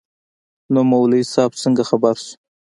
[0.73, 2.33] نو مولوي صاحب څنگه خبر سو.